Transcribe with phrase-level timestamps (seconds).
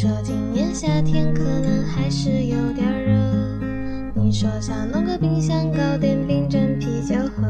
[0.00, 3.12] 说今年夏天可能还是有点热，
[4.14, 7.44] 你说想弄个冰箱搞点冰镇啤酒喝，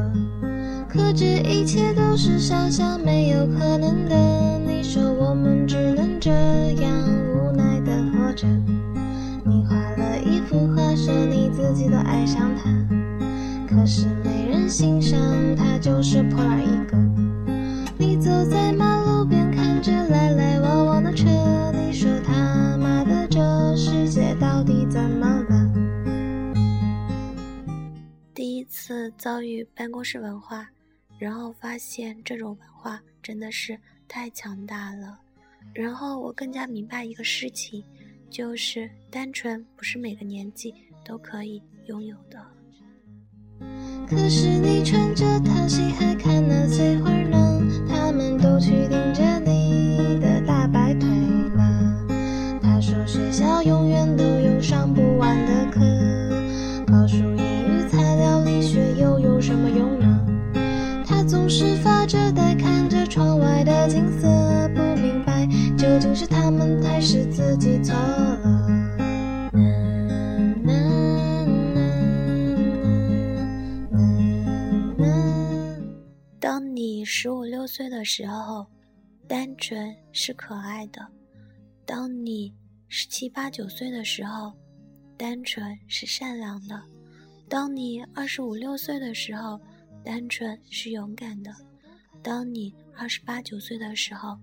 [0.89, 4.59] 可这一切都是想象没有可能的。
[4.66, 6.33] 你说我们只能这
[6.83, 6.91] 样
[7.37, 8.48] 无奈的活着。
[9.45, 12.69] 你画了一幅画，说你自己都爱上它，
[13.69, 15.20] 可是没人欣赏，
[15.56, 16.50] 它就是破烂。
[28.70, 30.66] 次遭遇办公室文化。
[31.19, 33.78] 然后发现这种文化真的是
[34.09, 35.20] 太强大了，
[35.74, 37.84] 然后我更加明白一个事情，
[38.30, 42.42] 就是单纯不是每个年纪都可以拥有的。
[44.09, 48.70] 可是你穿着套鞋还看那碎花呢，他们都去
[67.03, 68.69] 是自己错了。
[76.39, 78.67] 当你十五六岁的时候，
[79.27, 81.01] 单纯是可爱的；
[81.87, 82.53] 当你
[82.89, 84.53] 十七八九岁的时候，
[85.17, 86.77] 单纯是善良的；
[87.48, 89.59] 当你二十五六岁的时候，
[90.05, 91.51] 单纯是勇敢的。
[92.23, 94.39] 当你二十八九岁的时候，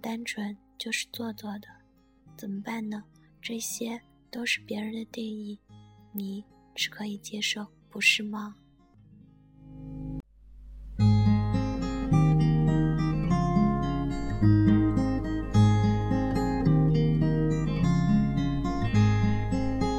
[0.00, 1.79] 单纯就是做作的。
[2.40, 3.04] 怎么办呢？
[3.42, 5.58] 这些都是别人的定义，
[6.10, 6.42] 你
[6.74, 8.56] 是可以接受，不是吗？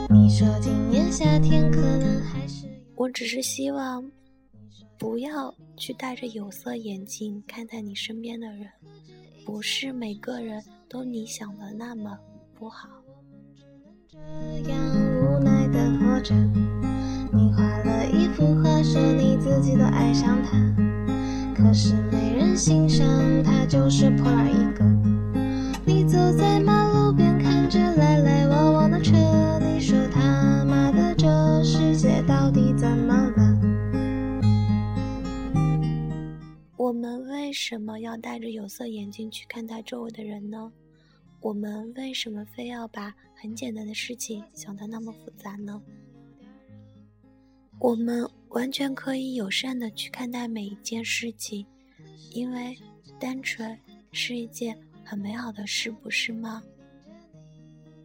[0.09, 2.68] 你说今年夏天可能还是……
[2.96, 4.03] 我只是希望。
[4.97, 8.68] 不要去戴着有色眼镜看待你身边的人，
[9.46, 12.19] 不是每个人都你想的那么
[12.61, 12.88] 不好。
[14.07, 14.19] 这
[14.69, 14.79] 样
[15.19, 16.35] 无奈的活着，
[17.33, 20.59] 你画了一幅画，说你自己都爱上他，
[21.55, 23.03] 可是没人欣赏，
[23.41, 24.85] 他就是破烂一个。
[25.83, 29.16] 你走在马路边，看着来来往往的车，
[29.59, 33.59] 你说他妈的这世界到底怎么了？
[36.78, 40.72] 我们为什么要戴着有色眼镜去看待周围的人呢？
[41.41, 45.81] 我们为什么非要把很简单的事情想得那么复杂呢？
[47.79, 51.66] 我们完全可以友善的去看待每一件事情，
[52.31, 52.78] 因为
[53.19, 53.75] 单纯
[54.12, 56.62] 是一件很美好的事，不是吗？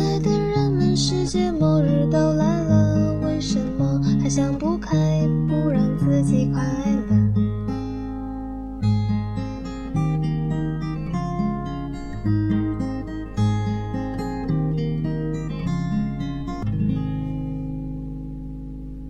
[0.00, 4.96] 爱的人们，世界末日都来了，为什么还想不开？
[5.46, 5.71] 不。
[6.22, 7.01] 己快乐。